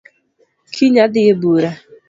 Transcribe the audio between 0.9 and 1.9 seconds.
adhi e bura